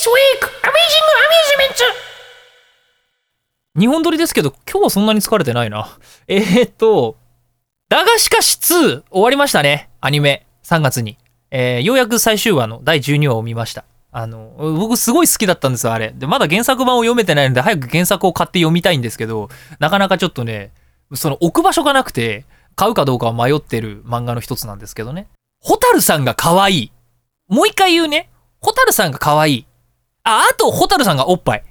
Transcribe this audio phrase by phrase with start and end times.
[0.00, 1.06] This week, Amazing
[1.74, 1.92] Amusement!
[3.78, 5.98] 日本撮りですけど、今日はそんなに疲れてないな。
[6.26, 7.18] えー、っと、
[7.90, 9.90] 駄菓子菓子2終わりましたね。
[10.00, 10.46] アニメ。
[10.62, 11.18] 3月に。
[11.50, 13.84] えー、ようやく最終話の第12話を見ました。
[14.10, 16.14] あの、僕すごい好きだったんですよ、あれ。
[16.16, 20.72] で、まだ原作版を読めてないので、早く原作を買って読みたいんですけど、なかなかちょっとね、
[21.12, 25.28] その置く場所がなくて、買うかどうかは迷ってる漫画の一つなんですけどね。
[25.60, 26.92] ホタルさんが可愛い。
[27.48, 28.30] もう一回言うね。
[28.62, 29.66] ホタルさんが可愛い。
[30.38, 31.64] あ、あと、ホタルさんがおっぱい。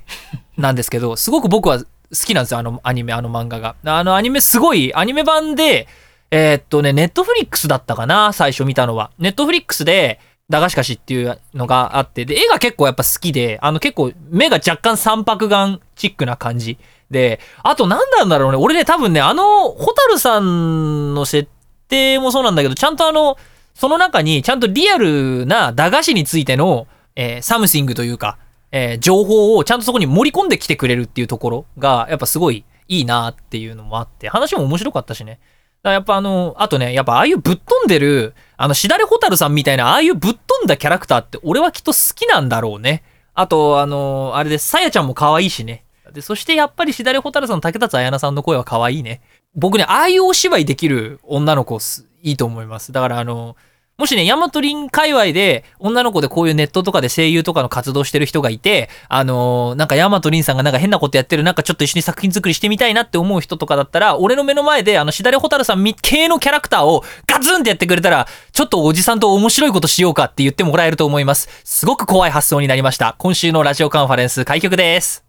[0.58, 3.76] なんですけど、すごく僕は好きなんですよ、あのアニメ、あの漫画が。
[3.86, 5.88] あのアニメすごい、アニメ版で、
[6.32, 9.12] えー、っとね、ネットフリックスだったかな、最初見たのは。
[9.18, 10.20] ネットフリックスで、
[10.50, 16.80] 駄菓子菓子っていうのがあって、で、絵が結構やっぱ好きで、あの結構目が若干三白眼チックな感じ。
[17.12, 21.50] で、あと何なんだろうね、俺ね、多分ね、あの、ホタルさんの設
[21.88, 23.38] 定もそうなんだけど、ちゃんとあの、
[23.76, 28.38] その中にちゃんとリアルな駄菓子についての、えー、 something というか、
[28.72, 35.40] えー、情報をちゃんとそこに盛り込んできてくれるっていうところが、やっぱすごいいいなっていうのもあって、話も面白かったしね。
[35.82, 43.04] だやっぱあの、あとね、やっぱああいうぶっ飛んでる、あの、しだれホタルさんみたいな、ああいうぶっ飛んだキャラクターって俺はきっと好きなんだろうね。
[43.34, 45.86] あと、あの、あれで、さやちゃんも可愛いしね。
[46.12, 49.22] で、そしてやっぱりしだれホタルさんの竹達彩奈さんの声は可愛いね。
[49.56, 51.80] 僕ね、ああいうお芝居できる女の子
[52.22, 52.92] いいと思います。
[52.92, 53.56] だからあの、
[54.00, 71.50] もしね、ヤマトリン界隈で女の子でこういうネットとかで声優とかの活動してる人がいて、あのー、なんかヤマトリンさんがなんか変なことやってる、なんかちょっと一緒に作品作りしてみたいなって思う人とかだったら、俺の目の前であの、しだれホタルさん系のキャラクターをガツンってやってくれたら、ちょっとおじさんと面白いことしようかって言ってもらえると思います。
[71.66, 73.16] すごく怖い発想になりました。
[73.18, 75.26] 今週のラジオカンファレンス開局です。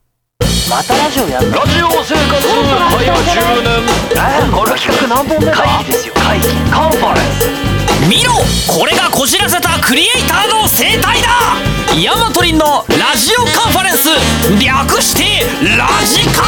[0.70, 3.82] またラジオやるラジオ生活早10年。
[4.14, 4.16] え
[4.54, 5.62] これ企画何本目か？
[5.62, 6.46] 会議ですよ会議。
[6.70, 7.19] カンファレンス
[8.66, 11.28] これがこじらせたクリエイターの生態だ。
[12.00, 14.08] ヤマトリンのラジオカンファレンス
[14.64, 15.44] 略して
[15.76, 16.46] ラジカン。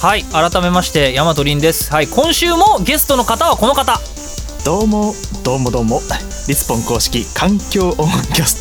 [0.00, 1.92] はい改めましてヤマトリンです。
[1.92, 4.00] はい今週もゲストの方はこの方。
[4.64, 5.14] どうも
[5.44, 6.00] どうもどうも。
[6.46, 8.54] リスポン公式環境音キャス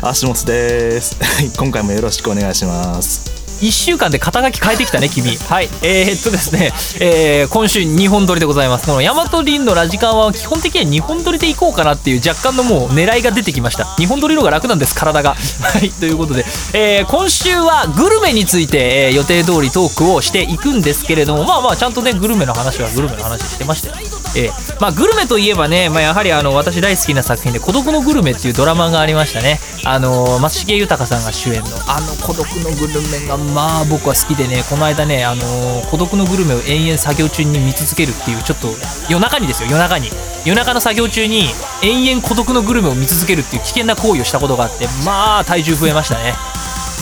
[0.00, 1.16] ト足元です。
[1.58, 3.21] 今回もよろしくお願いします
[3.62, 5.36] 1週間で肩書き変えてきたね君。
[5.36, 5.68] はい。
[5.82, 8.86] えー、っとですね、えー、今週2本撮りでございます。
[8.86, 13.84] このヤマトリンのラジカンは基本的には2本撮りでいこうかなっていう若干のもう狙いが出てきました。
[13.84, 15.36] 2本撮りの方が楽なんです体が。
[15.62, 15.90] はい。
[15.90, 23.94] ということで、えー、今週はグルメについて、えー、予定通りトークをしていくんですけれどもまあまあちゃんとねグルメの話はグルメの話してましたよ
[24.34, 29.60] えー、まあグルメといえばね、まあ、やはりあの私大好きな作品で「孤独のグルメ」っていうドラマがありましたね。
[29.84, 31.68] あの松重豊さんが主演の。
[31.86, 35.42] あの孤独のグルメがまあ僕は好きでねこの間ねあの
[35.90, 38.68] 孤独のグルメを延々作業中に見続けるっていうちょっと
[39.10, 40.08] 夜中にですよ夜中に。
[40.44, 41.44] 夜中の作業中に
[41.84, 46.34] 延々孤独のグルメを見続けるっていう危険な行為をしたことがあってまあ体重増えましたね。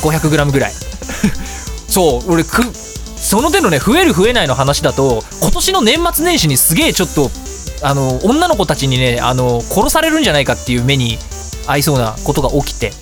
[0.03, 0.73] 500g ぐらい。
[1.89, 2.63] そう俺く
[3.17, 7.31] その手のね増える増えないの話だと今年の年末年始にすげえちょっと
[7.83, 11.19] あの女の子たちにねあの殺されるんじゃないかっていう目に
[11.67, 12.93] 合いそうなことが起きて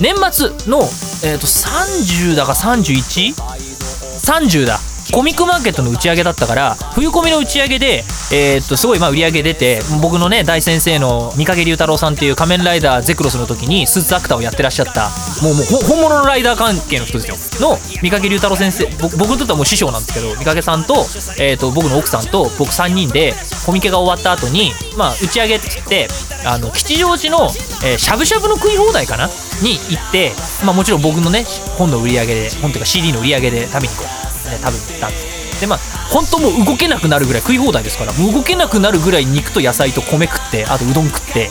[0.00, 0.78] 年末の、
[1.24, 4.78] えーと、30だか 31?30 だ
[5.12, 15.08] コミックマーケットの打ち上げだったから冬コミの打ち上げで、えー、っとすごいまあ売り上げ出て僕のね大先生の三影龍太郎さんっていう仮面ライダーゼクロスの時にスーツアクターをやってらっしゃった
[15.42, 17.70] もうもう本物のライダー関係の人ですよ。
[17.70, 20.94] の三影龍太郎先生僕にとってはもう師匠なんですけど三影さんと,、
[21.38, 23.32] えー、っと僕の奥さんと僕3人で
[23.64, 26.08] コミケが終わった後にまあ打ち上げって言って
[26.46, 27.48] あの吉祥寺の、
[27.84, 29.28] え、しゃぶしゃぶの食い放題かな？
[29.62, 30.32] に行って、
[30.64, 31.44] まあ、もちろん僕のね
[31.76, 34.17] 本の売り上げで本というか CD の売り上げで食べに行こう。
[34.48, 35.78] ね多分たんですでまあ
[36.10, 41.50] 本当もう動けなくなるぐらい食い放題ですからもう動けなくなるぐらい肉と野菜と米食ってあとうどん食って。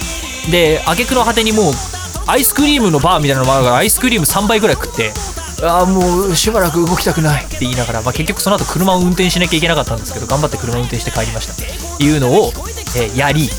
[0.51, 1.73] で挙句の果てにもう
[2.25, 5.11] アイスクリームのバーみたいなのもあるからアイスクリーム3杯ぐらい食って。
[5.63, 7.43] ああもうしばらく動きたくない。
[7.43, 11.53] って言いながら、まあ、結局その後車を運転しなきゃいけなかったんですけど頑張って車を運転して帰りました。
[11.53, 12.51] っていうのを、
[12.95, 13.49] えー、やり、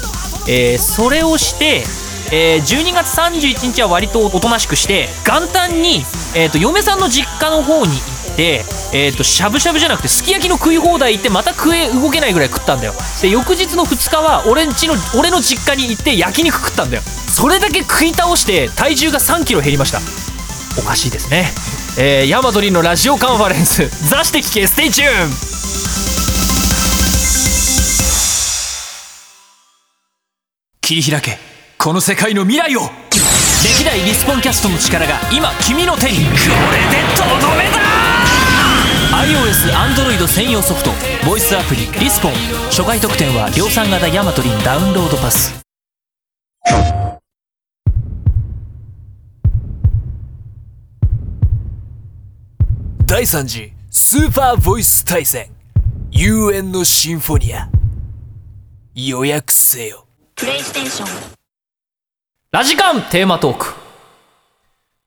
[0.48, 1.82] えー、それをして、
[2.30, 6.04] えー、12月31日は割とおとなしくして元旦に、
[6.36, 8.64] えーと、嫁さんの実家の方に行て、
[8.94, 12.94] えー、としゃぶしゃぶじゃなくてすき焼きの食い放題行ってまた食え動けないぐらい食ったんだよ。
[13.20, 17.02] で翌日の2日は俺んちの俺の実家に行って焼肉食ったんだよ。
[17.02, 19.98] それだけ食い倒して体重が3キロ減りました。
[20.80, 21.50] おかしいですね。
[21.98, 23.88] えー、ヤマトリンのラジオカンファレンス。
[24.08, 25.12] 座して聞け stay tune
[30.80, 31.38] 切り開け。
[31.76, 32.82] この世界の未来を。
[33.64, 36.22] 歴代リスポンキャストの力が今君の手にこ
[36.72, 36.87] れ
[39.58, 40.90] ス Android 専用ソフト
[41.26, 42.32] ボイスアプリリスポン。
[42.70, 45.60] 初回特典は量産型ヤマトリンダウンロードパス。
[53.04, 55.50] 第3次スーパーボイス対戦。
[56.12, 57.68] 遊園のシンフォニア。
[58.94, 60.06] 予約せよ。
[60.36, 61.08] プレイステーション。
[62.52, 63.87] ラジカンテーマトーク。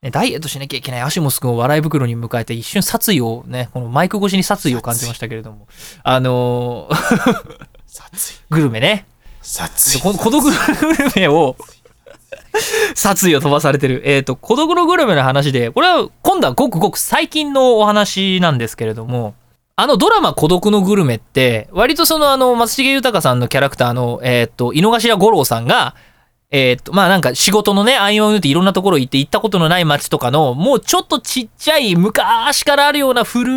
[0.02, 5.68] ね、ダイエットしなきゃいけないアシモス君を笑い袋に迎えて一瞬殺意をね、このマイク越しに殺意を感じましたけれども。
[6.02, 9.06] あのー殺意グルメね。
[9.42, 10.50] 殺意こ孤独の
[10.80, 11.56] グルメを、
[12.94, 14.02] 殺意を飛ばされてる。
[14.04, 19.34] えっ、と、孤独のグルメの話で、これは今度はごくごく最近のお話なんですけれども、
[19.76, 25.94] あのドラマ孤独のグルメって、割とそのあの、松重豊さんのキャラクターの、えっ、と、井の頭五郎さんが、
[26.52, 33.50] えっ、と、まあなんか仕事のね、合間を縫っていろんなところ行って行ったことのない街とかの、もうちょっとちっちゃい昔からあるような古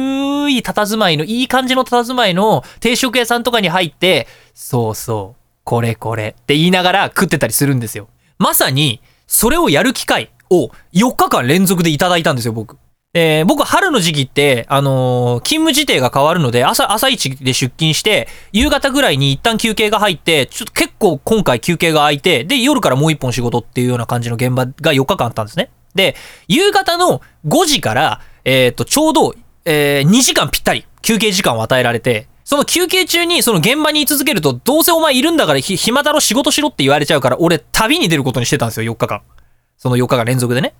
[0.50, 8.08] い佇まいの、いい感じの佇まいの定食屋さんとかに入って、そうそう、これこれって言いながら食ってたりするんですよ。
[8.38, 12.78] まさに、それをやる機会を4日間連続でいただいたんですよ、僕。
[13.18, 25.70] えー僕、春の時期って、あのー勤務時程が変わるので、朝、朝一で出勤して、夕方ぐらいに一旦休憩が入って、ちょっと結構今回休憩が空いて、で、夜からもう一本仕事っていうような感じの現場が4日間あったんですね。
[25.96, 26.18] で、
[26.50, 29.34] 夕方の5時から、えっ、と、ちょうど、
[29.64, 39.22] え2時間ぴったり休憩時間を与えられて、その休憩中にその現場に居続けると、どうせお前いるんだからひ暇だろ仕事しろって言われちゃうから、俺旅に出ることにしてたんですよ、4日間。
[39.78, 40.74] その4日間連続でね。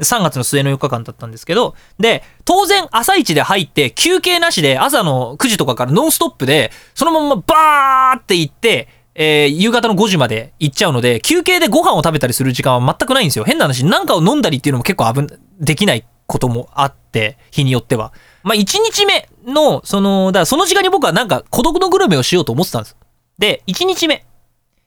[0.00, 13.44] 3月の末の4日間だったんですけど、で、当然朝一で入って休憩なしで朝の9時とかからノンストップで、そのままバーって行って、えー夕方の5時まで行っちゃうので、休憩でご飯を食べたりする時間は全くないんですよ。
[13.44, 18.12] 変な話、なんかを飲んだりっていうのも結構危、できないこともあって、日によっては。
[18.42, 22.96] まあ、1日目の、その、だからその時間に僕はなんか孤独のグルメをしようと思ってたんです。
[23.38, 24.24] で、1日目。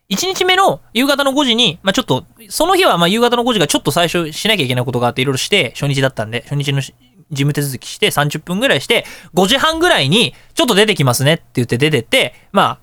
[0.10, 6.94] 1日目の夕方の5時に、まあ、ちょっと、その日はま夕方の5時がちょっと最初しなきゃいけないことがあっていろいろして、初日だったんで、初日の事
[7.30, 12.80] 務手続きして30分ぐらいして、5時半ぐらいにちょっと出てきますねって言って出てって、まあ、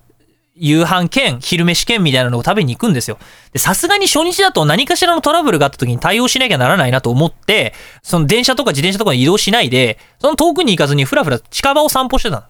[0.57, 3.19] 夕飯兼昼飯兼みたいなのを食べに行くんですよ。
[3.53, 7.73] で、さすがに初日だと何かしらのトラブルがあった時に対応しなきゃならないなと思って、
[8.03, 12.43] その電車とか自転車とかに移動しないで、その遠くに行かずにふらふら近場を散歩してたの。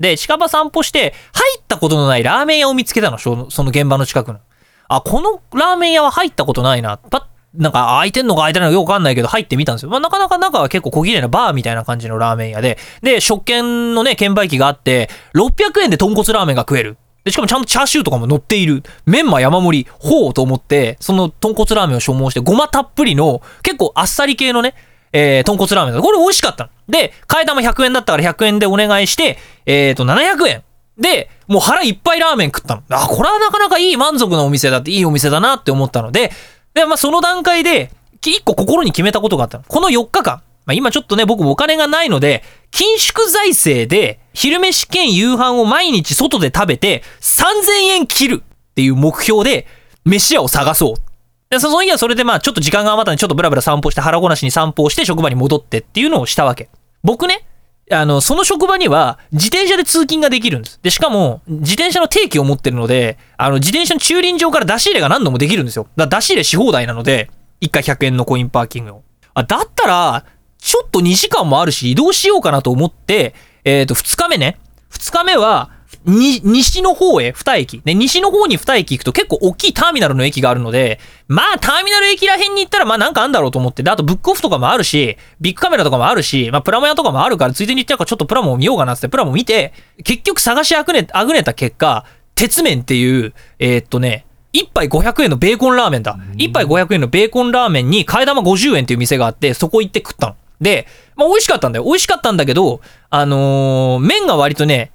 [0.00, 4.40] で、近場散歩して、入ったことのないラーメン屋を見つけたの、そのその現場の近くの。
[4.88, 6.96] あ、このラーメン屋は入ったことないな。
[6.96, 7.22] パッ、
[7.54, 9.90] なんか開いてんのか開いてないのかよくわかんないけど入ってみたんですよ。
[9.90, 12.78] まあなかなか中は結構小綺麗なバーみたいな感じのラーメン屋で。
[13.02, 16.96] で、食券のね、券売機があって、600円で豚骨ラーメンが食える。
[17.24, 18.82] で、しかもちゃんとチャーシューとかも乗っている。
[19.04, 24.74] メンマ山盛り、ほうと思って、その豚骨ラーメンを所望して、ごまたっぷりの、結構あっさり系のね、
[25.12, 26.02] えー、豚骨ラーメン。
[26.02, 26.70] これ美味しかったの。
[26.88, 30.62] で、替え玉100円だったから100円でお願いして、えーと、700円。
[30.98, 32.82] で、もう腹いっぱいラーメン食ったの。
[32.90, 36.30] あ、これはなかなかいい満足なお店だって、いいお店だなって思ったので、
[36.74, 37.90] で、まあその段階で、
[38.22, 39.64] 一個心に決めたことがあったの。
[39.66, 49.66] この4日間、まあ今ちょっとね、僕お金がないので、緊縮財政で、昼飯兼夕飯を毎日外で食べて、3000円切るっていう目標で、
[50.04, 51.09] 飯屋を探そう。
[51.50, 56.70] で、その日はそれでまあちょっと時間が余ったんで、ちょっとブラブラ散歩して、腹ごなしに散歩をして、職場に戻ってっていうのをしたわけ。
[57.02, 57.44] 僕ね、
[57.90, 60.78] あの、その職場には自転車で通勤ができるんです。
[60.80, 65.88] で、しかも、自転車の定期を持ってるので、あの、自転車の駐輪場から出し入れが何度もできるんですよ。
[65.96, 67.30] だ出し入れし放題なので、
[67.62, 69.02] 1回100円のコインパーキングを。
[69.34, 70.24] あ、だったら、
[70.58, 74.60] ちょっと2時間もあるし、移動しようかなと思って、えっ、と、2日目ね。
[74.92, 75.70] 2日目は、
[76.04, 77.80] に、西の方へ2駅。
[77.84, 89.72] で、西の方に2駅行くと結構大きいターミナルの駅があるので、まあターミナル駅ら辺に行ったらまあなんかあんだろうと思って、で、あとブックオフとかもあるし、ビッグカメラとかもあるし、まあプラモ屋とかもあるから、ついでに行っちゃうからちょっとプラモを見ようかなってプラモ見て、
[90.04, 92.04] 結局探しあぐね、あぐねた結果、
[92.34, 96.18] 鉄麺っていう、えーっとね、一杯500円のベーコンラーメンだ。
[96.36, 100.36] 一杯500円のベーコンラーメンに替え玉50円っていう店があって、そこ行って食ったの。
[100.60, 101.84] で、まあ美味しかったんだよ。
[101.84, 102.80] 美味しかったんだけど、
[103.10, 104.90] あのー麺が割とね、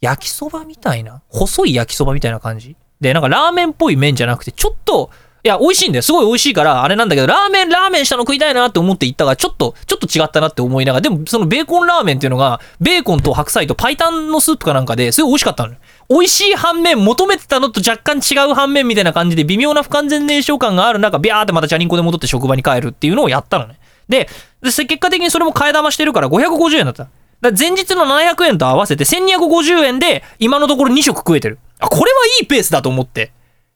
[0.00, 2.76] 焼きそばみたいな、細い焼きそばみたいな感じ？
[3.00, 5.10] で、なんかラーメンっぽい麺じゃなくて、ちょっと、
[5.42, 6.02] いや、美味しいんだよ。
[6.02, 15.78] すごい美味しいから、あれなんだけど、ラーメン、ラーメンしたの食いたいなって思って行ったから、ちょっと、ちょっと違ったなって思いながら、でも、そのベーコンラーメンっていうのが、ベーコンと白菜とパイタンのスープかなんかで、すごい美味しかったのよ。
[16.10, 23.78] 美味しい反面、求めてたのと若干違う反面みたいな感じで、微妙な不完全燃焼感がある中、ビャーってまたチャリンコで戻って職場に帰るっていうのをやったのね。
[24.10, 24.28] で、
[24.60, 27.08] で結果的にそれも替え玉してるから550円だった。
[27.40, 31.58] だ前日の700円と合わせて1250円で今のところ2食食えてる。
[31.78, 33.32] あ、これはいいペースだと思って。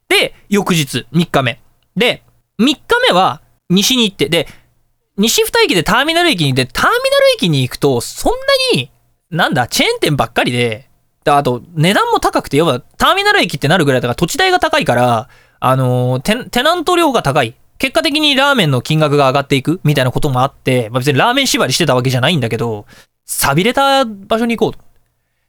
[0.08, 1.60] で、翌日、3日目。
[1.96, 2.22] で、
[2.58, 2.78] 3日
[3.08, 3.40] 目は
[3.70, 4.46] 西に行って、で、
[5.16, 7.00] 西二駅でターミナル駅にで、ターミナル
[7.36, 8.90] 駅に行くと、そんなに、
[9.30, 10.88] なんだ、チェーン店ばっかりで、
[11.24, 15.28] であと、値段も高くて、要は、ターミナル駅ってなるぐらいだから土地代が高いから、
[15.60, 17.54] あのテ、テナント料が高い。
[17.78, 22.86] 結果的にラーメンの金額が上がっていくみたいなこともあって、まあ、別にラーメン縛りしてたわけじゃないんだけど、
[23.24, 24.84] 錆びれた場所に行こうと。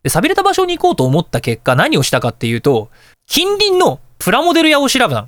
[0.03, 2.89] で、錆びれた場所に行こうと思った結果、何をしたかっていうと、
[3.27, 5.27] 近隣のプラモデル屋を調べたの。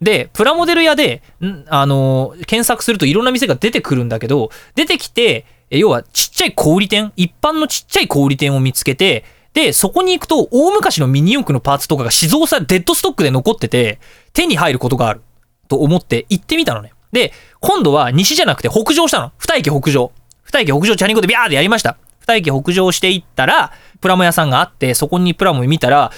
[0.00, 9.24] で、プラモデル屋で、んあのー検索するといろんな店が出てくるんだけど、出てきて、要はちっちゃい小売店、一般のちっちゃい小売店を見つけて、
[9.54, 14.00] で、そこに行くと、大昔のミニ四駆のパーツとかが試造さ、デッドストックで残ってて、
[14.32, 15.22] 手に入ることがある。
[15.68, 16.92] と思って行ってみたのね。
[17.12, 19.32] で、今度は西じゃなくて北上したの。
[19.38, 20.12] 二駅北上。
[20.54, 21.96] 二駅北上チャリンコでビャーってやりました。
[22.20, 26.12] 二駅北上していったら、プラモ屋さんがあって、そこにプラモ見たら、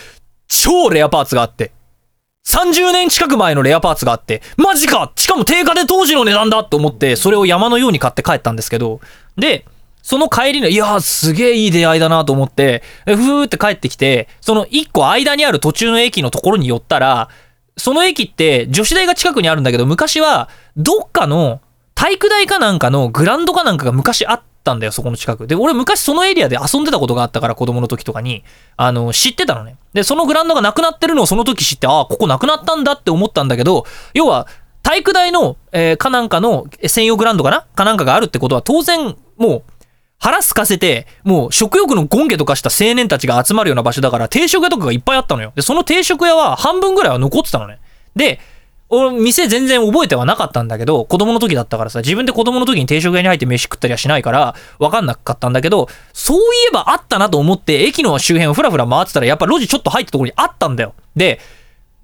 [0.46, 1.72] 超レアパーツがあって。
[2.46, 9.00] 30年近く前のレアパーツがあって、マジかしかも定価で当時の値段だと思って、それを山のように買って帰ったんですけど、
[9.36, 9.64] で、
[10.02, 17.30] その帰りの、いやーすげえいい出会いだなと思って、ふーって帰ってきて、その一個間にある途中の駅のところに寄ったら、
[17.76, 21.60] その駅って女子大が近くにあるんだけど、昔はどっかの
[21.96, 25.46] 体育大かなんかのグランドかなんかが昔あったんだよ、そこの近く。
[25.46, 28.44] で、俺昔そのエリアで遊んでたことがあったから、子供の時とかに、
[28.76, 29.76] あの、知ってたのね。
[29.94, 34.46] で、そのグランドがなくなってるのをその時知って、ああ、ここなくなったんだって思ったんだけど、要は、
[34.82, 37.66] 体育大の、えーかなんかの専用グランドかな？
[37.74, 39.62] かなんかがあるってことは、当然、もう、
[40.18, 45.52] 腹すかせて、もう食欲のゴンゲとかした青年たちが集まるような場所だから、定食屋とかがいっぱいあったのよ。
[45.56, 47.80] で、その定食屋は半分ぐらいは残ってたのね。
[48.14, 48.38] で、
[48.88, 60.94] 俺、店全然覚えてはなかったんだけど、子供の時だったからさ、自分で子供の時に定食屋に入って飯食ったりはしないから、わかんなかったんだけど、そういえばあったなと思って、駅の周辺をふらふら回ってたら、やっぱ路地ちょっと入ったところにあったんだよ。
[61.16, 61.40] で、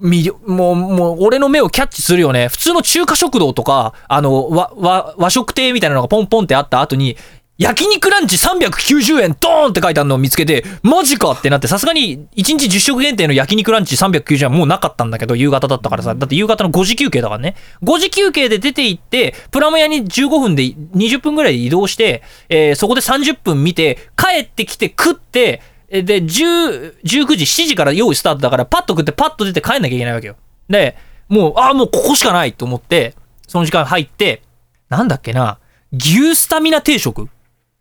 [0.01, 2.49] もう、もう、俺の目をキャッチするよね。
[2.49, 7.17] 普通の中華食堂とか、あの、和、和、和食亭みたいなのがポンポンってあった後に、
[7.63, 17.55] 焼肉ランチ390円ドーンって書いてあるのを見つけて、マジかってなって、さすがに1日10食限定の焼肉ランチ390円はもうなかったんだけど、夕方だったからさ、だって夕方の5時休憩だからね。
[17.85, 30.37] 5時休憩で出て行って、プラモ屋に15分で20分ぐらいで移動して、えーそこで30分見て、帰ってきて食って、えーで、10、19時、7時から用意スタートだから、パッと食ってパッと出て帰んなきゃいけないわけよ。
[30.69, 30.97] で、
[31.29, 33.15] もう、ああ、もうここしかないと思って、
[33.47, 34.43] その時間入って、
[34.89, 35.59] なんだっけな、
[35.93, 37.29] 牛スタミナ定食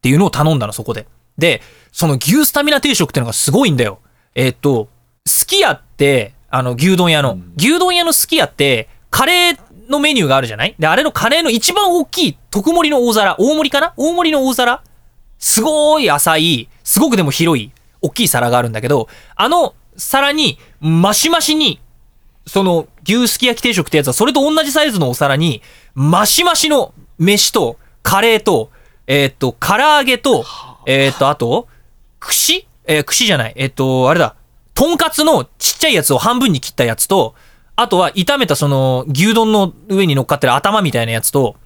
[0.01, 1.05] っていうのを頼んだの、そこで。
[1.37, 3.99] で、その牛スタミナ定食ってのがすごいんだよ。
[4.33, 4.89] えーっと、
[5.27, 9.59] すき家って、あの、牛丼屋の、牛丼屋のすき家って、カレー
[9.91, 10.75] のメニューがあるじゃない？
[10.79, 13.93] で、あれのカレーの一番大きい特盛りの大皿、大盛りかな？
[13.95, 14.81] 大盛りの大皿。
[15.37, 21.79] すごい浅い、すごくでも広い、大きい皿があるんだけど、あの皿に、マシマシに、
[22.47, 25.61] その牛すき焼き定食ってやつは、それと同じサイズのお皿に、
[25.93, 28.71] マシマシの飯と、カレーと、
[29.13, 30.45] えーっと、唐揚げと、
[30.85, 31.67] えーっと、あと、
[32.21, 32.65] 串？
[32.85, 33.53] えー串じゃない。
[33.57, 34.35] えーっと、あれだ。
[34.73, 37.35] とんかつのちっちゃいやつを半分に切ったやつと、
[37.75, 41.57] あとは炒めたその牛丼の上に乗っかってる頭みたいなやつと、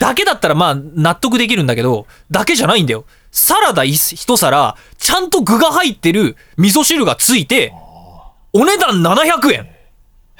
[0.00, 3.04] だけだったらまあ納得できるんだけど、だけじゃないんだよ。
[3.30, 7.74] サラダ一一皿、ちゃんと具が入ってる味噌汁がついて、
[8.54, 9.68] お値段700円。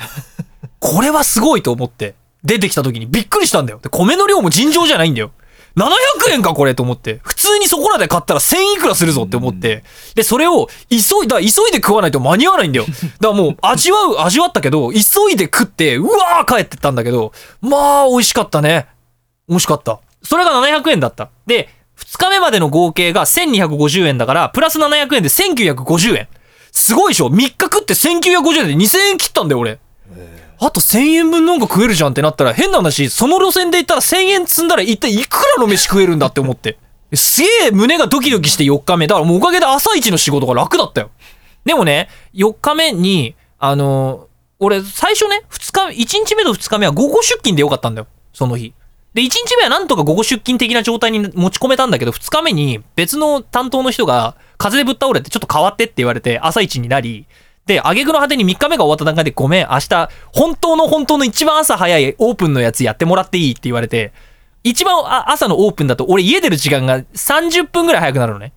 [0.81, 3.81] これはすごいと思って、出てきた時にびっくりしたんだよ。
[3.83, 5.31] で、米の量も尋常じゃないんだよ。
[5.77, 7.21] 700円かこれと思って。
[7.23, 9.83] 普通にそこらで買ったら1000いくらするぞって思って。
[10.15, 12.87] で、それを急いだ、急いで食わないと間に合わないんだよ。
[12.87, 14.99] だからもう 味わう、味わったけど、急
[15.33, 18.87] いで食って、うわー帰ってったんだけど、まあ美味しかったね。
[19.49, 20.01] 美味しかった。
[20.23, 21.29] それが700円だった。
[21.47, 26.29] で、2日目までの合計が1250円だから、プラス700円で1950円。
[26.73, 29.79] すごいでしょ ?3 日食って1950円で2000円切ったんだよ、俺。
[30.59, 36.79] あと1000円分なんか食えるじゃんってなったら変な話、その路線で言ったら1000円積んだら一体いくらの飯食えるんだって思って。
[37.15, 39.07] すげえ胸がドキドキして4日目。
[39.07, 41.11] だからもうおかげで朝一の仕事が楽だったよ。
[41.65, 48.07] でもね、4日目に、あの俺最初ね、2日、1日目と2日目は午後出勤でよかったんだよ。
[48.33, 48.75] その日。
[49.15, 57.27] で、1日目はなんとか午後出勤的な状態に持ち込めたんだけど、2日目に別の担当の人が風邪でぶっ倒れてちょっと変わってって言われて朝一になり、
[57.67, 64.13] で、挙句の果てに3日目が終わった段階でごめん、明日、本当の本当の一番朝早いオープンのやつやってもらっていいって言われて、
[64.63, 64.97] 一番
[65.31, 68.53] 朝のオープンだと俺家出る時間が30分ぐらい早くなるのね。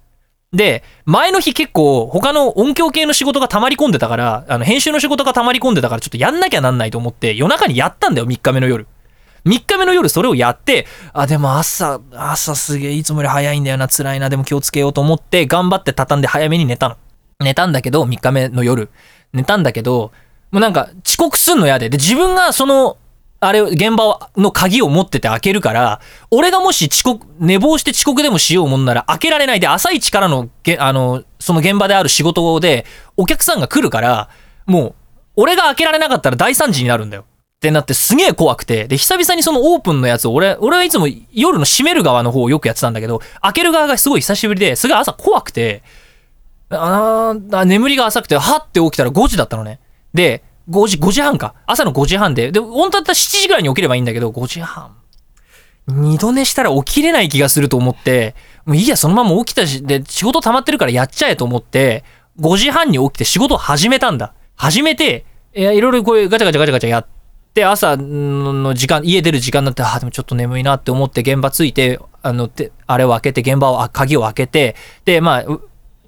[0.53, 8.87] で、前の日結構他の音響系の仕事が溜まり込んでたから、あの編集の仕事が溜まり込んでたからちょっとやんなきゃなんないと思って夜中にやったんだよ、3日目の夜。
[9.45, 16.97] 3日目の夜それをやって、あ、でも朝、朝すげえいつもより早いんだよな、辛いな、でも気をつけようと思って頑張って畳んで早めに寝たの。
[17.39, 18.89] 寝たんだけど、3日目の夜。
[19.33, 20.11] 寝たんだけど、
[20.51, 22.97] もうなんか遅刻すんの嫌で、で、自分がその、
[23.39, 26.01] あれ、現場の鍵を持ってて開けるから、
[26.31, 34.29] 俺がもし遅刻、寝坊して遅刻でもしようもんなら開けられないで、朝一からの、あの、その現場である仕事で、お客さんが来るから、
[34.65, 34.95] もう、
[35.35, 37.25] 俺が開けられなかったら大惨事になるんだよ。
[37.57, 45.83] ってなってすげえ怖くて、で、久々にそのオープンのやつを俺、俺はいつも夜の閉める側の方をよくやってたんだけど、開ける側がすごい久しぶりで、すごい朝怖くて、
[46.69, 49.79] あーあ眠りが浅くて、はって起きたら5時だったのね。
[50.13, 51.55] で、5時、5時半か。
[51.65, 52.51] 朝の5時半で。
[52.51, 54.95] で、本当だったら7時ぐらいに起きればいいんだけど、5時半。
[55.87, 62.03] 二度寝したら起きれない気がすると思って、もういいや、そのまま起きたし、で、仕事溜まってるからやっちゃえと思って、
[62.39, 64.33] 5時半に起きて仕事を始めたんだ。
[64.55, 67.07] 始めて、いや、いろいろこういうガチャガチャガチャガチャやっ
[67.53, 72.49] て、朝の時間、家出る時間になって、あー、でもちょっと眠いなって思って現場着いて、あの、
[72.87, 75.45] あれを開けて、現場を、鍵を開けて、で、まあ、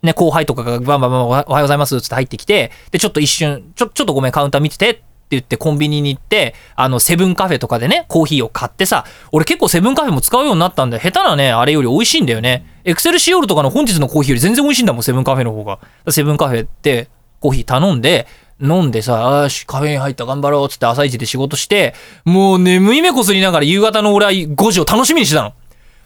[0.01, 5.01] ね、後輩とかがバンバンバンおはようございますって入ってきて、で、ちょっと一瞬、ちょ、ちょっとごめん、カウンター見ててって
[5.31, 12.65] 言ってコンビニに行って、あの、セブンカフェとかでね、コーヒーを買ってさ、俺結構セブンカフェも使うようになったんで、下手なね、あれより美味しいんだよね。
[12.85, 15.79] エクセルシオールとかの本日のコーヒーより全然美味しいんだもん、セブンカフェの方が。
[16.09, 18.27] セブンカフェってコーヒー頼んで、
[18.61, 21.93] 飲んでさ、あし、カフェイン入った、頑張ろうっつって朝一で仕事して、
[22.25, 25.53] もう眠い目こすりながら夕方の俺は5時を楽しみにしてたの。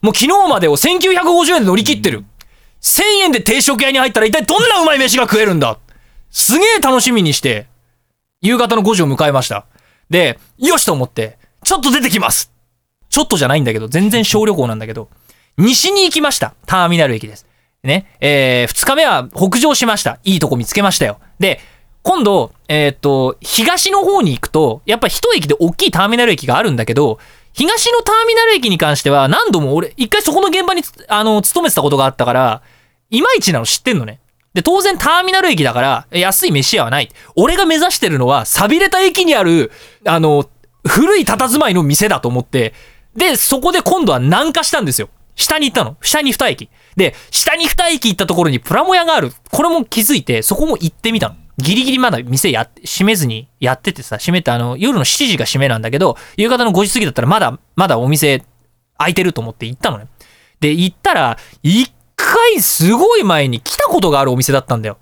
[0.01, 2.25] もう昨日までを1950円で乗り切ってる。
[2.83, 5.77] 1000円で定食屋に入ったら一体どんなうまい飯が食えるんだ？
[6.29, 7.67] すげえ楽しみにして、
[8.41, 9.65] 夕方の5時を迎えました。
[10.09, 12.51] で、よしと思って、ちょっと出てきます
[13.09, 15.09] ちょっとじゃないんだけど、全然小旅行なんだけど、
[15.57, 16.55] 西に行きました。
[16.65, 17.45] ターミナル駅です。
[17.83, 18.17] ね。
[18.19, 20.19] えー、2日目は北上しました。
[20.23, 21.19] いいとこ見つけましたよ。
[21.39, 21.59] で、
[22.01, 27.19] 今度、えーっと、東の方に行くと、やっぱ一駅で大きいターミナル駅があるんだけど、
[27.53, 32.61] 東のターミナル駅に関しては何度も俺、一回そこの現場に、あの、勤めてたことがあったから、
[33.13, 34.19] いまいちなの知ってんのね。
[34.55, 37.09] で、当然ターミナル駅だから、安い飯屋はない。
[37.35, 39.71] 俺が目指してるのは、錆びれた駅にある、
[40.05, 40.49] あの、
[40.87, 42.73] 古い佇まいの店だと思って、
[43.15, 45.09] で、そこで今度は南下したんですよ。
[45.35, 45.95] 下に行ったの。
[46.01, 46.69] 下に二駅。
[46.95, 49.31] で、下に二駅行ったところにプラモ屋がある。
[49.51, 51.35] これも気づいて、そこも行ってみたの。
[51.59, 58.43] ギリギリまだ店や、閉めずにやっててさ、閉めてあの、夜の7時が閉めなんだけど、夕方の5時過ぎだったらまだ、まだお店
[58.97, 60.07] 開いてると思って行ったのね。
[60.59, 64.97] で、行ったら、一回すごい前に来たことがあるお店だったんだよ。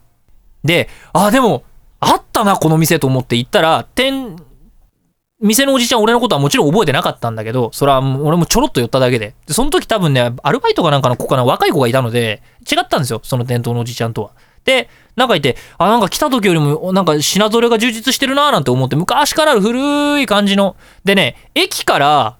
[0.63, 1.63] で、あ、でも、
[1.99, 4.35] あったな、この店と思って行ったら、店、
[5.39, 9.33] 店のおじちゃん俺のことはもちろん覚えてなかったんだけど、それは俺もちょろっと寄っただけで。
[9.47, 14.31] で、その時多分ね、アルバイトかなんかの子かな、若い子がいたので、違ったんですよ、その店頭のおじちゃんとは。
[14.65, 20.75] で、なんかいて、あ、なんか来た時よりも、なんか品揃えが充実してるなーなんて思って、昔からある古い感じの。
[21.03, 22.37] でね、駅から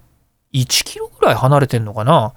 [0.54, 2.34] 1キロぐらい離れてんのかな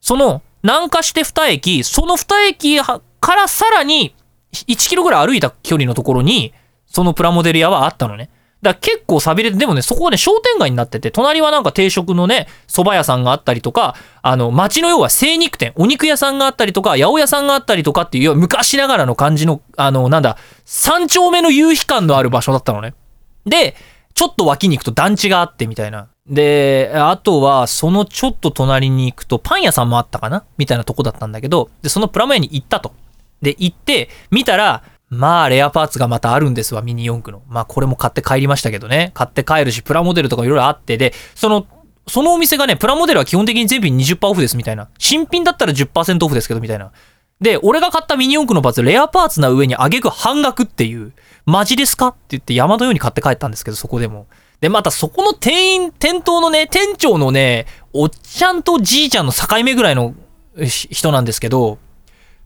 [0.00, 3.00] その、南下して2駅、その2駅か
[3.34, 4.14] らさらに
[4.52, 6.52] 1キロぐらい歩いた距離のところに、
[6.86, 8.28] そのプラモデル屋はあったのね。
[8.60, 22.94] だから結構寂れて、でもね、そこはね、商店街になってて、隣はなんか定食のね、蕎麦屋さんがあったりとか、あの、街の要は精肉店、お肉屋さんがあったりとか、八百屋さんがあったりとかっていう、昔ながらの感じの、あの、なんだ、三丁目の夕日感のある場所だったのね。
[23.46, 23.74] で、
[24.12, 26.08] ちょっと脇に行くと団地があってみたいな。
[26.28, 32.92] で、あとは、そのちょっと隣に行くと、パン屋さんもあったかなみたいなとこだったんだけど、で、そのプラモ屋に行ったと。
[33.40, 37.42] で、行って、見たら、まあ、レアパーツがまたあるんですわ、ミニ四駆の。
[37.48, 39.12] まあ、これも買って帰りましたけどね。
[39.14, 41.66] 買って帰るし、プラモデルとかいろいろあって、で、その、
[42.06, 44.88] そのお店がね、プラモデルは基本的に全品20%オフですみたいな。
[44.98, 46.92] 新品だったら10%オフですけど、みたいな。
[47.40, 51.12] で、俺が買ったミニ四駆のパーツ、レアパーツな上に挙句半額っていう、
[51.46, 54.26] マジですかって言って山のように買って帰ったんですけど、そこでも。
[54.60, 60.14] で、またそこの店員、店頭のね、店長のね、おっちゃんとじいちゃんの境目ぐらいの
[60.66, 61.78] 人なんですけど、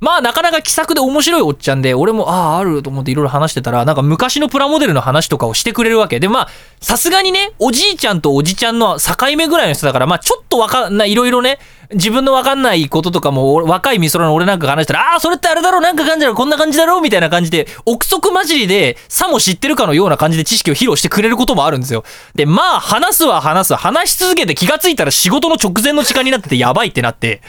[0.03, 6.19] まあなかなか気さくで面白いおっちゃんで、俺も、ああ、あると思っていろいろ話してたら、なんか昔のプラモデルの話とかをしてくれるわけ。
[6.19, 6.49] で、まあ、
[6.81, 11.61] さすがにね、おじいちゃんとおじちゃんの境目ぐらいの人だから、まあちょっとわかんない、いろいろね、
[11.95, 22.05] 自分のわかんないこととかも、若い美空の俺なんか話したら、ああ、それってあれだろ、なんか感じだろ、こんな感じだろう、みたいな感じで、憶測混じりで、さも知ってるかのような感じで知識を披露してくれることもあるんですよ。
[22.35, 27.43] で、まあ、話すは話す、話し続けて気がついたら仕事の直前の時間になっててやばいってなって、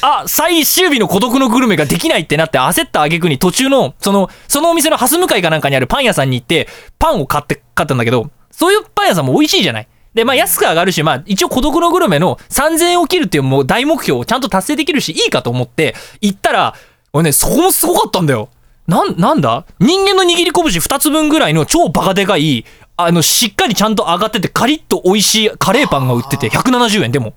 [0.00, 9.88] あ、最終日の孤独のグルメができないってなって焦った挙句に途中の、その、そのお店のハス向かいかなんかにあるパン屋さんに行って、パンを買って、買ったんだけど、そういうパン屋さんも美味しいじゃない。
[10.18, 16.74] で、まあ安く上がるし、まあ一応孤独のグルメの3000円を切るっていうもう大目標をちゃんと達成できるし、いいかと思って行ったら、
[17.12, 18.48] 俺ね、そこもすごかったんだよ。
[18.88, 19.64] なん、なんだ？
[19.78, 22.64] 人間の握り拳2つ分ぐらいの超バカでかい、
[22.96, 27.34] あの、しっかりちゃんと上がっててカリッと美味しいカレーパンが売ってて170円でも。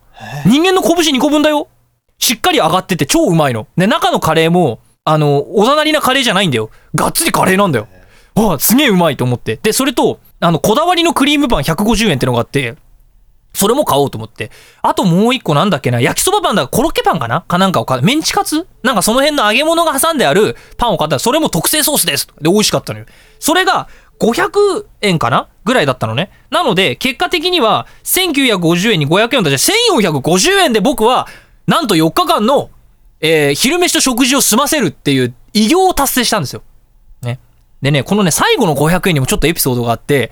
[0.47, 1.67] 人間の拳2個分だよ。
[2.17, 3.67] しっかり上がってて超うまいの。
[3.77, 6.71] で、中のカレーも、あの、おざなりなカレーじゃないんだよ。
[6.95, 7.87] がっつりカレーなんだよ。
[8.33, 9.59] ああ、すげえうまいと思って。
[9.61, 12.75] で、それと、あの、こだわりのクリームパン150円ってのがあって、
[13.53, 14.49] それも買おうと思って。
[14.81, 17.41] あともう一個なんだっけな、焼きそばパンだコロッケパンかな？
[17.41, 18.01] かなんかを買う。
[18.01, 18.65] メンチカツ？
[18.81, 23.05] なんかその辺の揚げ物が挟んであるパンを買ったら、それも特製ソースですで、美味しかったのよ。
[23.39, 23.87] それが、
[24.19, 25.49] 500円かな？
[25.65, 26.31] ぐらいだったのね。
[26.49, 29.59] なので、結果的には、1950円に500円だじゃ
[30.01, 31.27] 1450円で僕は、
[31.67, 32.69] なんと4日間の、
[33.19, 36.63] えー昼飯と食事を済ませるっていう偉業を達成したんですよ。
[37.81, 40.31] でね、このね、最後の500円にもちょっとエピソードがあって、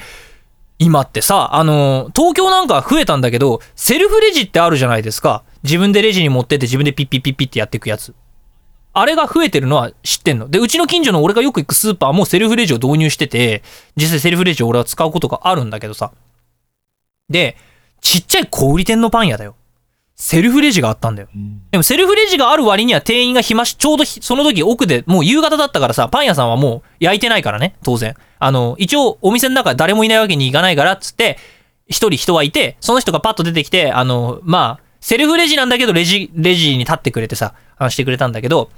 [0.77, 5.43] 今ってさ、あの東京なんか増えたんだけど、セルフレジってあるじゃないですか。
[5.63, 8.15] 自分でレジに持ってって自分でピッピッピッピッってやっていくやつ。
[8.93, 10.49] あれが増えてるのは知ってんの。
[10.49, 13.61] で、うちの近所の俺がよく行くスーパーもセルフレジを導入してて、
[13.97, 16.11] 実際セルフレジを俺は使うことがあるんだけどさ。
[17.29, 17.57] で、
[18.01, 19.55] ちっちゃい小売店のパン屋だよ。
[20.21, 21.29] セルフレジがあったんだよ。
[21.71, 28.15] でもセルフレジがある割には店員が暇し、ちょうどひその時奥で、もう夕方だったからさ、パン屋さんはもう焼いてないからね、当然。
[28.37, 31.37] あの、一応お店の中誰もいないわけにいかないから、っつって、
[31.87, 38.71] 一人人はいて、その人がパッと出てきて、あの、まあ、セルフレジなんだけど、レジ、レジに立ってくれてさ、話してくれたんだけど、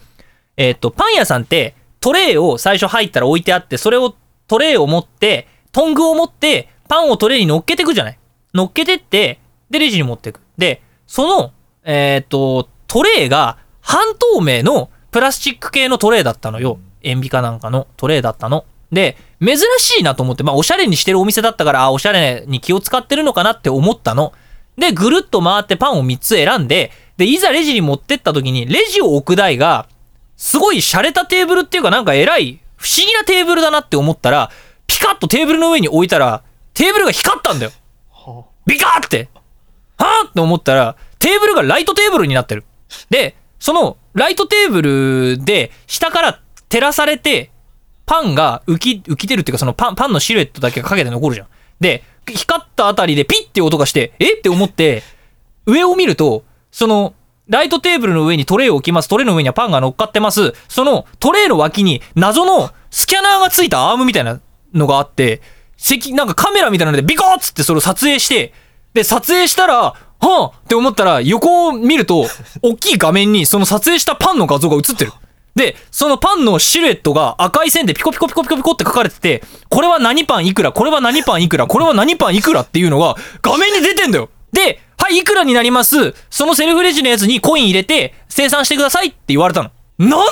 [0.57, 4.15] えっ、と、パン屋さんって、トレイを最初入ったら置いてあって、それを、
[4.47, 8.19] トレイを持って、トングを持って、パンをトレイに乗っけてくじゃない
[8.53, 9.39] 乗っけてって、
[9.71, 10.41] で、レジに持ってく。
[10.59, 11.51] で、その、
[11.83, 16.79] えっ、と、トレイが半透明のプラスチック系のトレイだったのよ。
[17.03, 18.63] 塩ビかなんかのトレイだったの。
[18.93, 24.31] で、珍しいなと思って、まあ、おしゃれにしてるお店だったから、あ、おしゃれに気を使ってるのかなって思ったの。
[24.77, 29.89] で、ぐるっと回ってパンを3つ選んで、で、いざレジに持ってった時に、レジを置く台が、
[30.37, 34.49] すごい洒落たテーブルっていうかなんか偉い、不思議なテーブルだなって思ったら、
[34.87, 36.41] ピカッとテーブルの上に置いたら、
[36.73, 37.71] テーブルが光ったんだよ。
[38.65, 39.27] ビカーって。
[40.01, 42.63] はぁって思ったら、テーブルがライトテーブルになってる。
[43.09, 47.51] で、そのライトテーブルで下から照らされて、
[48.05, 51.47] パンが浮き、浮き出るっていうかそのパン、パンのシルエットだけがかけて残るじゃん。
[51.79, 55.03] で、光ったあたりでピッて音がして、えって思って、
[55.65, 57.13] 上を見ると、その、
[57.47, 59.09] ライトテーブルの上にトレイを置きます。
[59.09, 60.53] トレイの上にはパンが乗っかってます。
[60.69, 64.39] そのトレイの脇に謎のスキャナーがついたアームみたいな
[64.73, 65.41] のがあって、
[65.75, 68.53] 席、なんかカメラみたいなのでビコーッつってそれを撮影して、
[68.93, 72.27] で、撮影したら、はぁって思ったら横を見ると、
[72.61, 75.13] 大きい画面にその撮影したパンの画像が映ってる。
[75.55, 84.29] で、そのパンのシルエットが赤い線でピコピコピコピコピコって書かれてて、これは何パンいくら、これは何パンいくら、これは何パンいくらっていうのが画面に出てんだよ。
[84.53, 86.13] で、はい、いくらになります。
[86.29, 89.71] そのセルフレジのやつにコイン入れて、生産してくださいって言われたの。
[89.97, 90.23] な、な、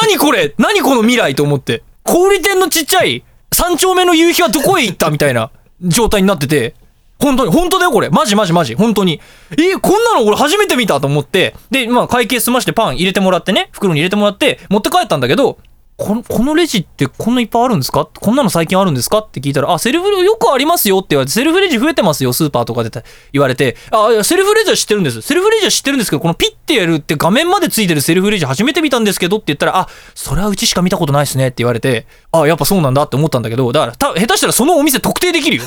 [0.00, 0.54] なにこれ？
[0.58, 1.82] 何この未来と思って。
[2.04, 5.10] 小売店のちっちゃい三丁目の夕日はどこへ行った？
[5.10, 5.50] みたいな
[5.82, 6.74] 状態になってて、
[7.22, 8.10] 本当に、本当だよこれ。
[8.10, 8.74] マジマジマジ。
[8.74, 9.20] 本当に。
[9.52, 15.58] えこんなの俺初めて見たと思って、で、まあ会計済ましてパン入れてもらってね、袋に入れてもらって、持って帰ったんだけど、
[15.98, 18.06] この、このレジってこんないっぱいあるんですか？
[18.06, 19.18] こんなの最近あるんですか？
[19.18, 22.90] って聞いたら、あ、セルフレジよくありますよって言われて、セルフレジ増えてますよ、スーパーとかで
[23.32, 25.20] 言われて、あ、いや、セルフレジは知ってるんです。
[25.20, 35.62] セルフレジは知ってるんですけど、このピッてやるって画面までついてるセルフレジ初めて見たんですけどって言ったら、あ、それはうちしか見たことないですねって言われて、あ、やっぱそうなんだって思ったんだけど、だから、た下手したらそのお店特定できるよ。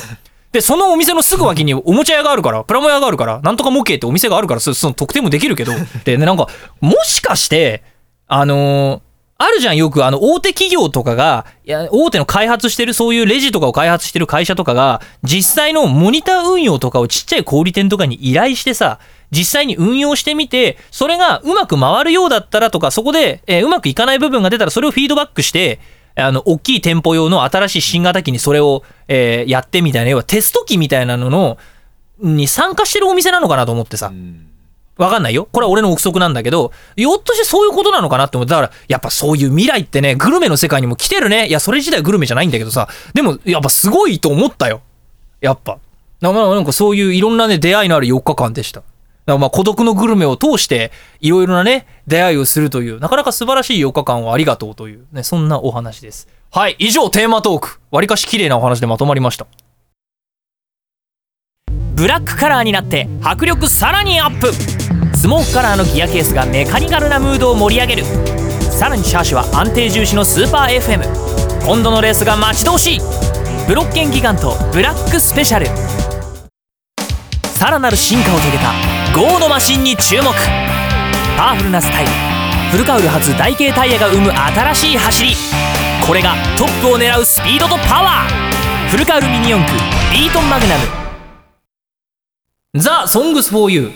[0.52, 5.72] で、そのお店のすぐ脇におもちゃ屋があるから、プラモ屋があるから、なんとか模型ってお店があるから、そその特定もできるけど、
[6.04, 6.48] でね、なんか、
[6.80, 7.82] もしかして、
[8.26, 9.06] あのー
[9.38, 18.98] あるじゃん、よく、あの、大手企業とかが、いや、大手の開発してる、そういうレジとかを開発してる会社とかが、実際のモニター運用とかをちっちゃい小売店とかに依頼してさ、
[19.30, 25.80] 実際に運用してみて、それがうまく回るようだったらとか、そこで、えーうまくいかない部分が出たら、それをフィードバックして、
[26.16, 31.58] あの、大きい店舗用の新しい新型機にそれを、えーやってみたいな、要はテスト機みたいなのの、
[32.20, 34.12] に参加してるお店なのかなと思ってさ。
[34.96, 35.46] わかんないよ。
[35.52, 41.48] これは俺の憶測なんだけど、ひょっとしてそういうことなのかなって思って、だから、やっぱそういう未来ってね、グルメの世界にも来てるね。
[41.48, 44.80] いや、それ自体はグルメじゃないんだけどさ、でも、やっぱすごいと思ったよ。
[45.42, 45.78] やっぱ。
[46.22, 48.82] なまあなんかそういういろんなね、出会いのある4日間でした。
[49.26, 56.28] だからまあ孤独のグルメを通して、いろいろなね、出会いをするという、なかなか素晴らしい4日間をありがとうという、ね、そんなお話です。
[56.52, 57.80] はい、以上テーマトーク。
[57.90, 59.46] わりかし綺麗なお話でまとまりました。
[61.96, 64.52] ブラックカラーになって迫力さらにアップ
[65.16, 68.04] スモークカラーのギアケースがメカニカルなムードを盛り上げる
[68.60, 71.00] さらにシャーシは安定重視のスーパー FM
[71.64, 73.00] 今度のレースが待ち遠しい
[73.66, 75.66] ブロッケンギガントブラックスペシャル
[77.48, 80.24] さらなる進化を遂げた GO のマシンに注目
[81.38, 82.10] パワフルなスタイル
[82.70, 85.30] フルカウル超大径タイヤが生む新しい走り
[86.06, 89.78] これがトップを狙うスピードとパワーフルカウルミニ四駆
[90.12, 91.06] ビートマグナム
[92.78, 93.92] The songs for you。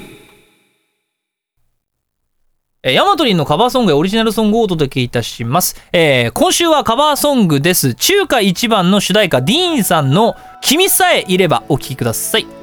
[2.83, 5.77] えーヤマトリンのカバーソングやオリジナルソングをお届けいたします。
[5.93, 7.95] えー今週はカバーソングです。
[7.95, 12.60] 中華一番の主題歌、ディーンさんの君さえいればお聴きください。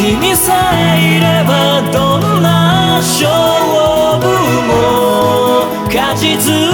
[0.00, 3.28] 君さえいればどんな勝
[4.18, 4.24] 負
[4.66, 6.69] も勝ち続け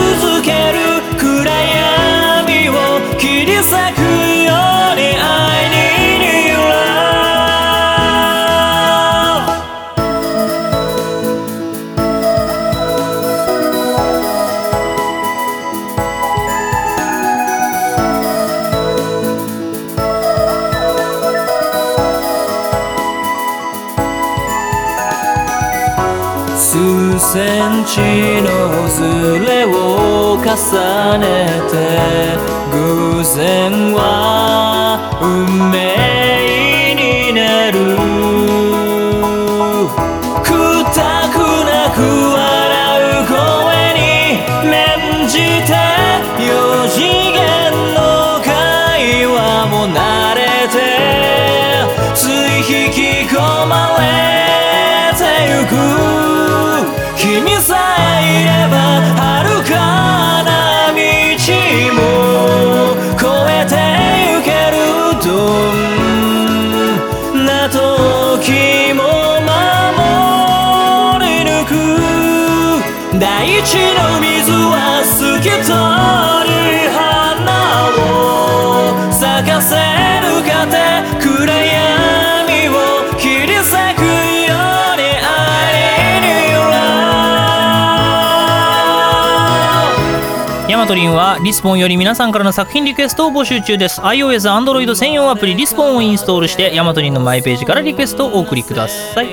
[90.86, 94.00] マトリンはリスポンより皆さんからの作品リクエストを募集中です。
[94.02, 99.26] iOS、Android 専用アプリリスポンをインストールしてヤマトリンのマイページからリクエストをお送りください。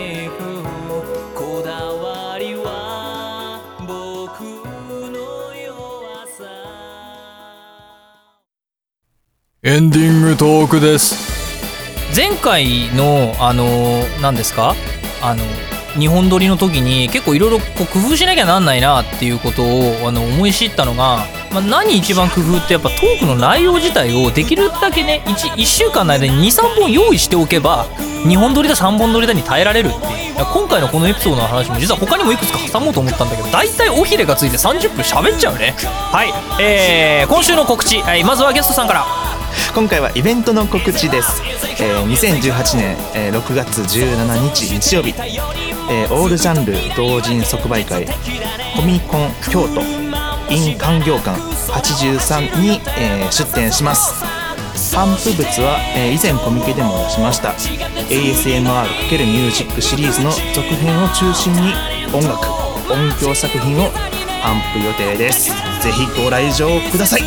[9.61, 12.15] エンディングトークです。
[12.15, 13.67] 前回のあの
[14.23, 14.73] 何ですか？
[15.21, 15.43] あの
[15.99, 27.85] 日本撮りの時に結構いろいろ工夫しなきゃなんないなっていうことをあの思い知ったのが、まあ、何一番工夫ってやっぱトークの内容自体をできるだけね 1, 1週間の間に23本用意しておけば
[28.25, 30.33] 2本撮りだ3本撮りだに耐えられるっていう。
[30.51, 35.75] 今回のこのエピソードの話も実は他にもいくつか挟もうと思ったんだけど大体尾ひれがついて30分喋っちゃうね。
[35.77, 36.33] はい。
[36.61, 39.05] えー、今週の告知、はい、まずはゲストさんから。
[39.75, 41.41] 今回はイベントの告知です、
[41.79, 45.09] えー2018年、えー6月17日日曜日、
[45.89, 48.07] えーオールジャンル同人即売会
[48.75, 50.02] コミコン京都。
[50.49, 51.39] In 環業館
[51.71, 54.23] 83に、えー出展します。
[54.95, 57.49] 頒布物は、えー以前コミケでも出しました。
[57.49, 61.73] ASMR× ミュージックシリーズの続編を中心に
[62.13, 62.47] 音楽
[62.91, 63.89] 音響作品を
[64.43, 65.49] 頒布予定です。
[65.81, 67.21] ぜひご来場ください。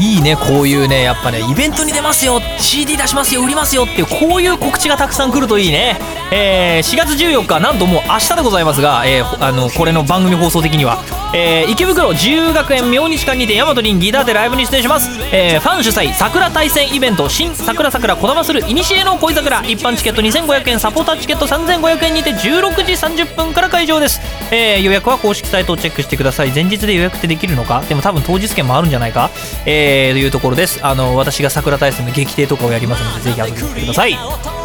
[0.00, 5.98] いいねこういうねやっぱねイベントに出ますよ CD 出しますよ売りますよっていうこういう告知がたくさん来るといいね、
[6.32, 10.98] えー4月14日なんともう明日でございますが、えーあのこれの番組放送的には、
[11.34, 19.60] えー池袋自由学園明日館にて大和林ギターでライブに出演します、えーファン主催桜対戦イベント新桜桜こだまするいにしえの恋桜。
[19.66, 22.92] 一般チケット2500円サポーターチケット3500円にて16時
[23.24, 26.52] 30分から会場です、えー予約は公式サイトをチェックしてください。
[26.52, 27.82] 前日で予約ってできるのか？
[27.82, 29.30] でも多分当日券もあるんじゃないか？
[29.66, 30.80] えーというところです。
[30.84, 34.57] あの私が桜大戦の劇艇とかをやりますのでぜひ遊びに来てください。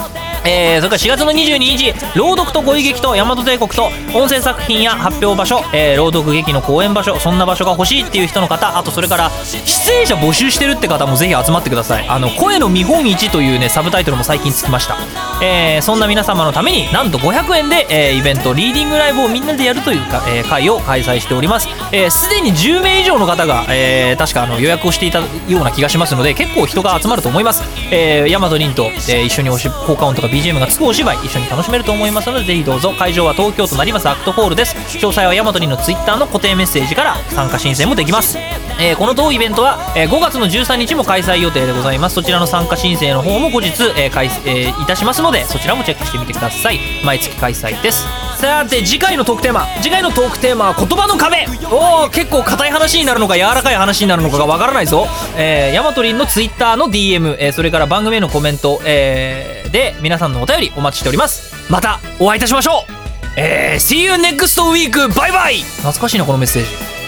[0.45, 12.07] えー、それから4月の22日朗読とご意劇と大和帝国と音声作品や発表場所、えー朗読劇の公演場所そんな場所が欲しいっていう人の方あとそれから出演者募集してるって方もぜひ集まってください。
[12.07, 14.97] あの声の見本市というねサブタイトルも最近つきました、
[15.43, 21.67] えーそんな皆様のためになんと500円で、えーイベントリーディングライブをみんなでやるというか、えー会を開催しております。
[21.91, 32.91] えーすで、に10名以上の方が、えー確かあの予約をしていたような気がしますので結構人が集まると思います、えー、大和凛と、えー一緒におし効果音とか BGM がつくお芝居一緒に楽しめると思いますのでぜひどうぞ。
[32.97, 34.75] 会場は東京都成増アクトホールです。
[34.97, 38.39] 詳細はヤマトリの Twitter の固定メッセージから参加申請もできます、
[38.79, 42.15] えーこの同イベントは、えー5月の13日も開催予定でございます。
[42.15, 46.79] そちらの参加申請の方も後日、えー開えーいたしますのでそちらもチェックしてみてください。
[47.05, 48.07] 毎月開催です。
[48.43, 51.45] さて次回のトークテーマ次回のトークテーマは言葉の壁。
[51.71, 55.07] おお結構硬い話になるのか柔らかい話になるのかがわからないぞ。
[55.37, 61.71] えー、ヤマトリンの Twitter の DM、えーそれから番組へのコメント、えーで皆さんのお便りお待ちしております。
[61.71, 62.91] またお会いいたしましょう。
[63.37, 65.17] えー、See you next week!
[65.17, 67.02] バイバイ懐かしいなこのメッセージ。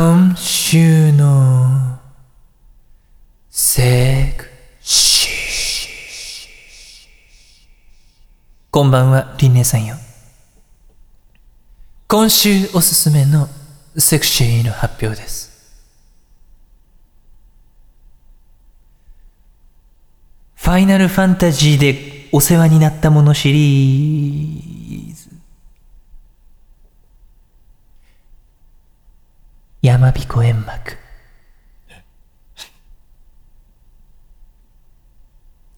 [0.00, 1.98] 今週の
[3.50, 4.44] セク
[4.80, 6.48] シー
[8.70, 9.96] こんばんはリンネさんよ
[12.06, 13.48] 今週おすすめの
[13.96, 15.82] セクシーの発表です。
[20.54, 24.77] ファイナルファンタジーでお世話になったものシリーズ。
[29.80, 30.96] 山彦煙幕。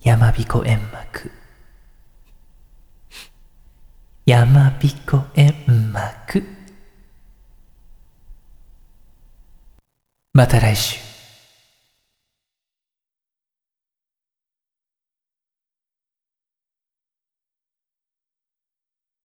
[0.00, 1.30] 山彦煙幕。
[4.24, 6.42] 山彦煙幕。
[10.32, 11.09] また来週。